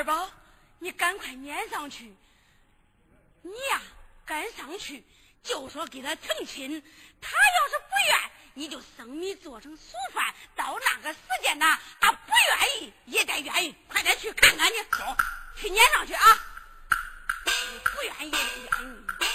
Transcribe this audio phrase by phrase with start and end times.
[0.00, 0.30] 二宝，
[0.78, 2.14] 你赶快撵上去。
[3.42, 3.82] 你呀，
[4.24, 5.04] 赶上去
[5.42, 6.82] 就说给他成亲，
[7.20, 9.82] 他要是不愿，你就生米做成熟
[10.14, 10.34] 饭。
[10.56, 15.04] 到那个时间呐，他不愿意也得愿意，快点去看看去，走，
[15.54, 16.46] 去撵上去啊！
[17.44, 18.38] 你不愿意也得
[18.80, 19.29] 愿意。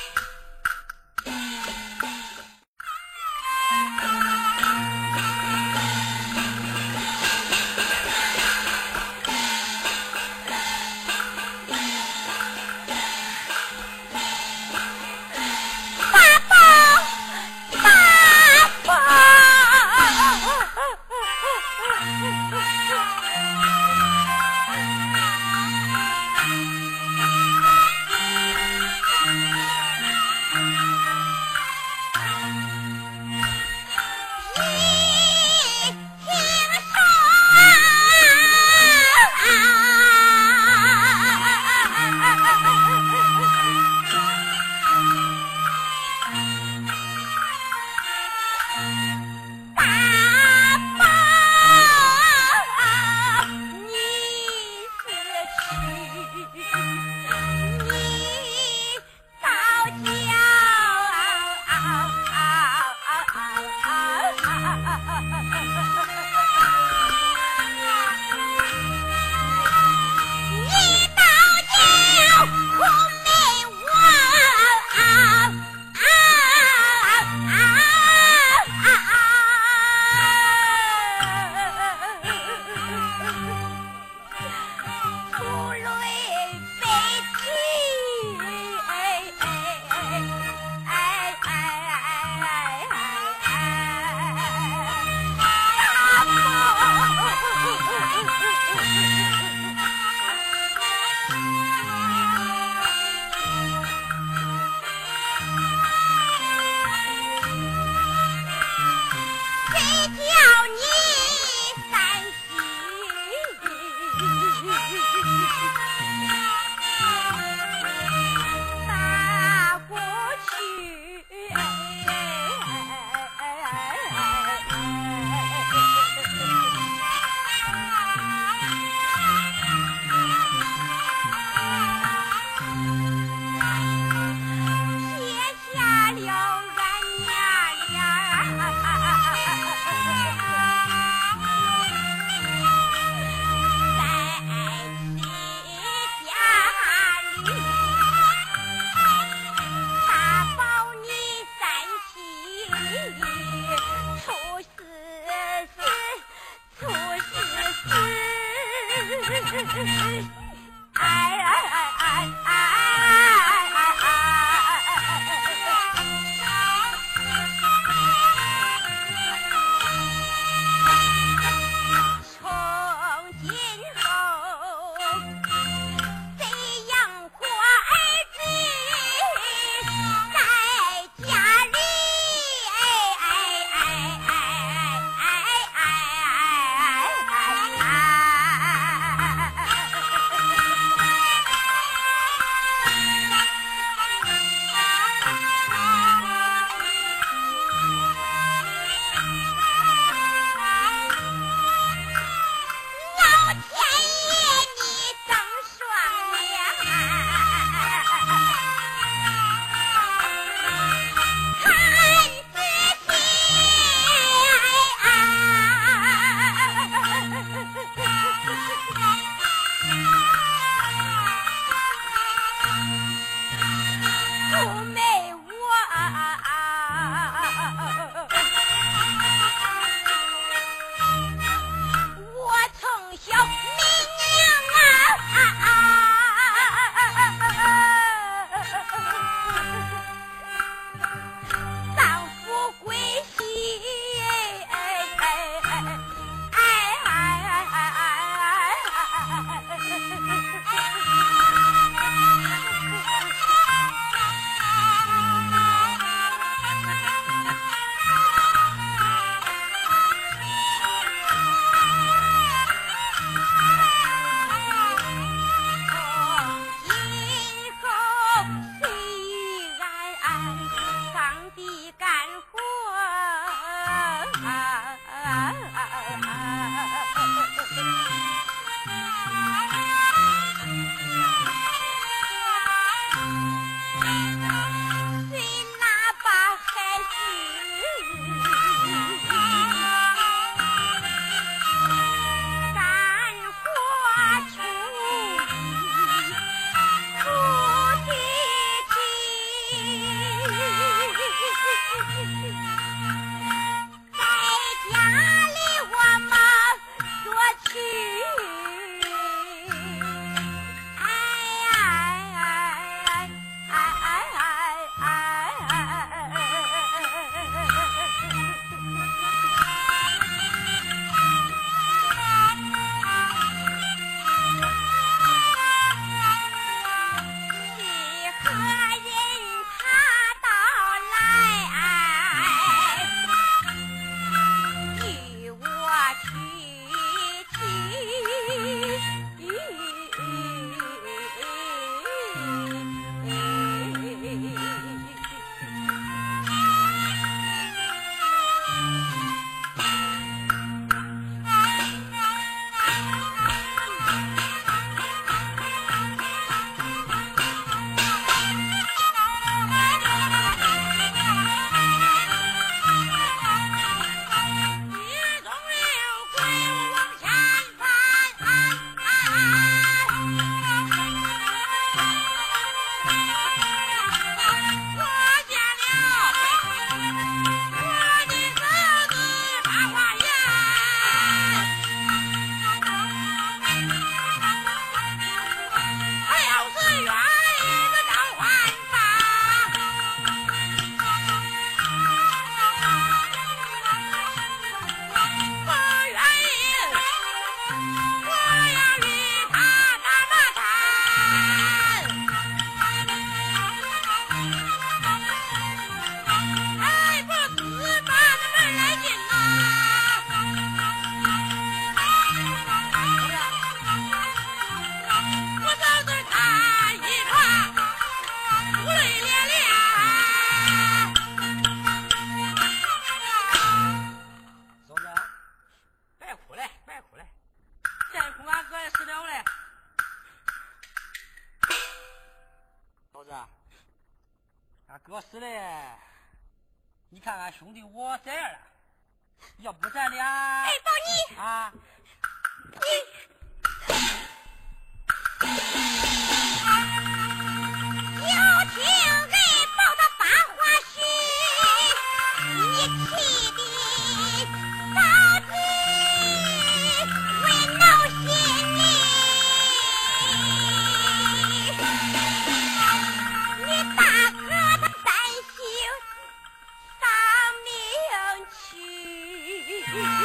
[469.95, 470.24] Yeah.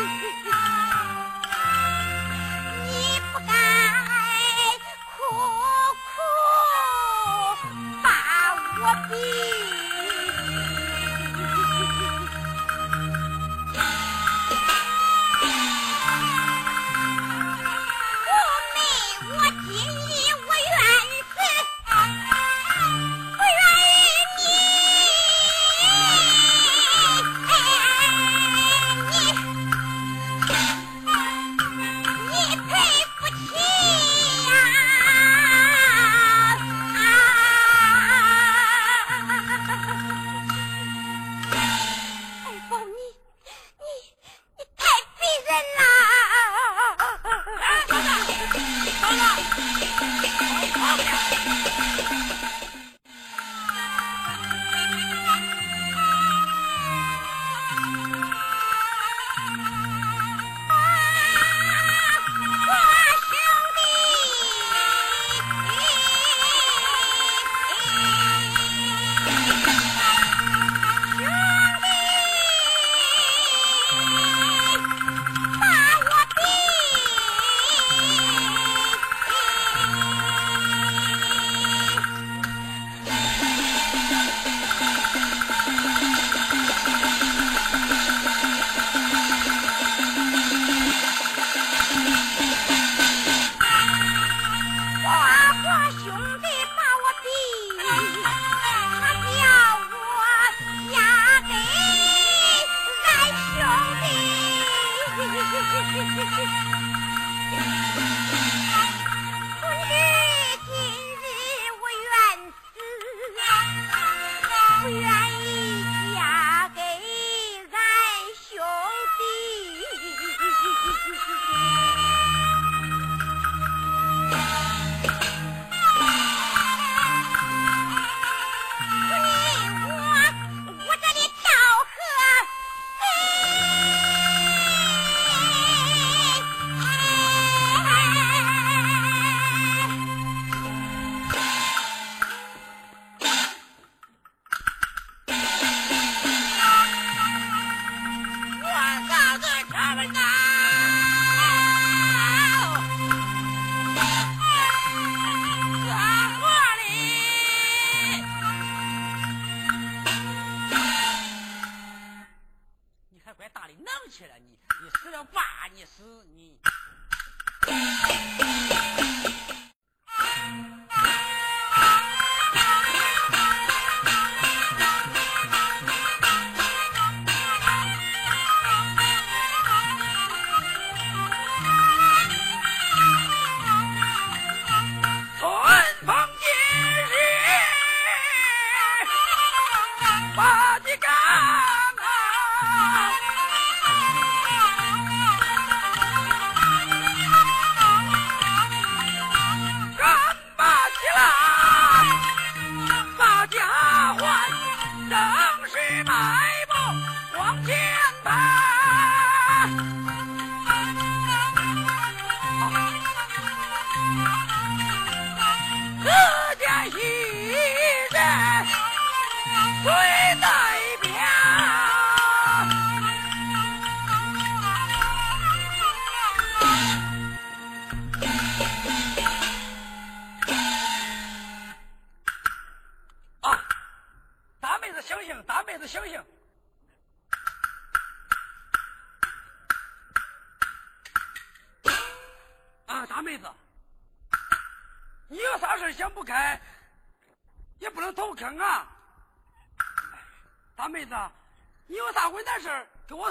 [190.91, 191.60] Monica!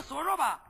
[0.10, 0.69] 说说吧。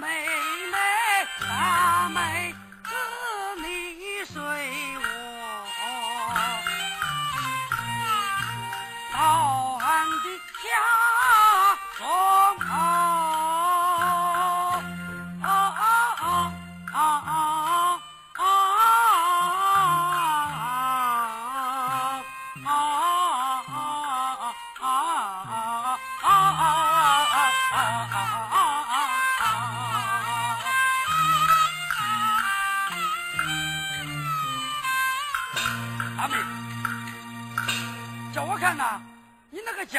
[0.00, 0.39] man.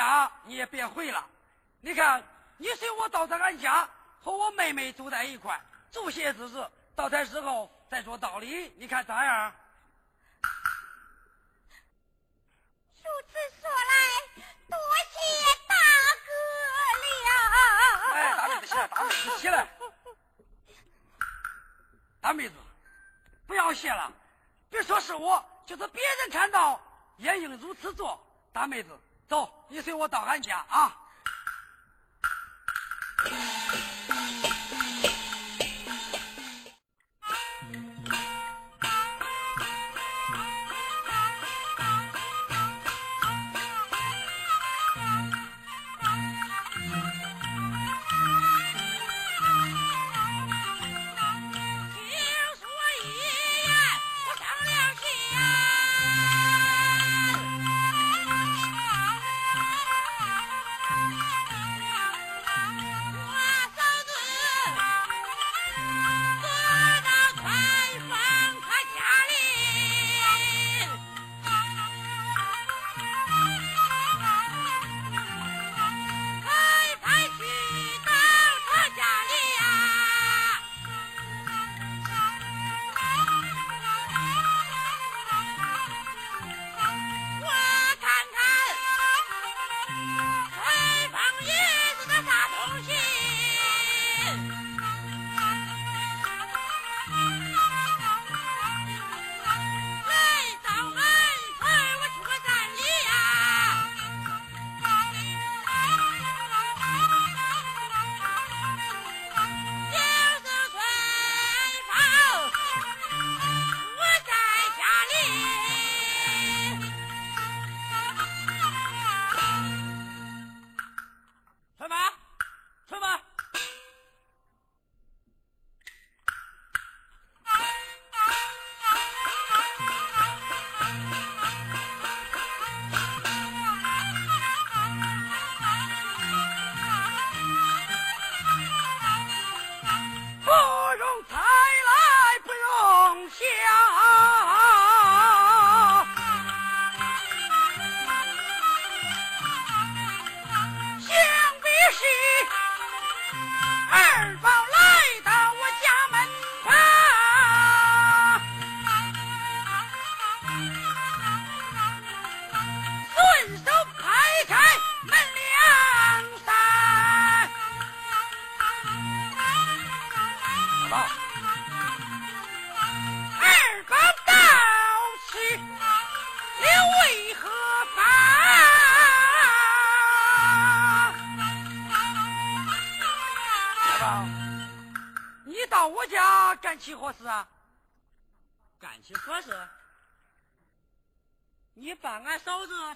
[0.01, 1.27] 家你也别回了。
[1.79, 2.23] 你看，
[2.57, 3.87] 你随我到咱俺家，
[4.19, 8.73] 和我妹妹住在一块，住些日子，到咱时候再说道理。
[8.77, 9.53] 你看咋样？
[13.03, 13.93] 如此说来，
[14.69, 14.77] 多
[15.11, 15.17] 谢
[15.67, 15.75] 大
[16.25, 16.31] 哥
[17.03, 18.15] 了。
[18.15, 19.67] 哎，大妹子，起，大妹子，起来。
[22.21, 22.55] 大妹子，
[23.47, 24.11] 不要谢了，
[24.69, 26.79] 别说是我，就是别人看到
[27.17, 28.19] 也应如此做。
[28.51, 28.89] 大妹子。
[29.31, 31.00] 走你随我到俺家啊。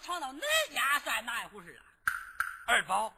[0.05, 0.41] 闯到恁
[0.71, 1.81] 家算哪一回事啊？
[2.67, 3.11] 二宝，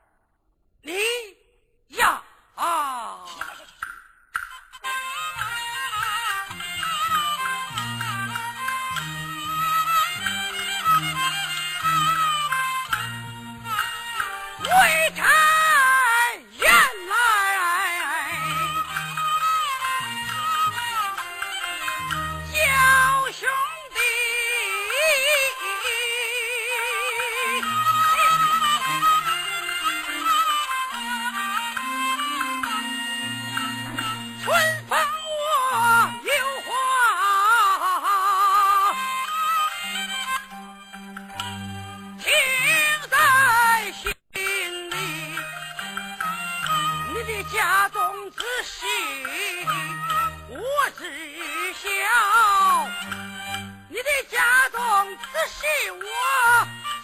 [55.21, 56.03] 此事我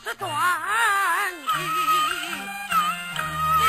[0.04, 1.54] 是断的。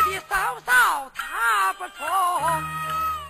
[0.06, 0.32] 你的嫂
[0.66, 2.02] 嫂她不从，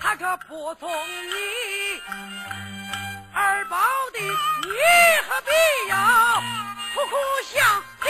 [0.00, 2.02] 她可不从你。
[3.32, 3.76] 二宝
[4.12, 4.28] 的，你
[5.28, 5.50] 何必
[5.88, 5.94] 要
[6.94, 7.16] 苦苦
[7.52, 8.08] 相逼。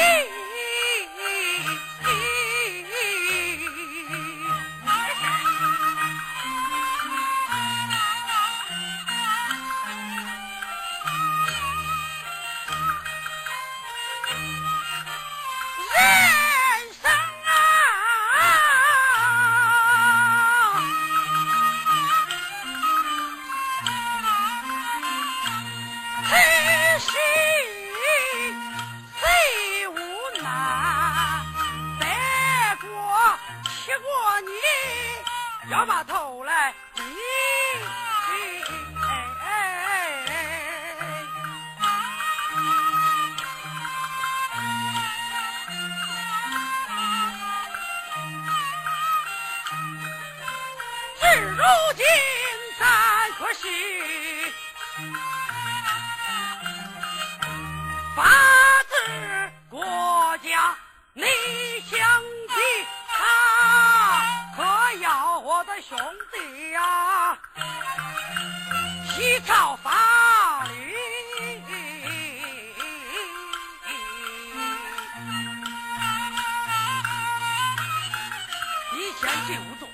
[79.25, 79.89] 来进屋住，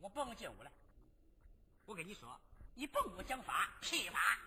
[0.00, 0.70] 我甭进屋了，
[1.84, 2.40] 我跟你说，
[2.74, 4.38] 你甭跟我讲法，屁话。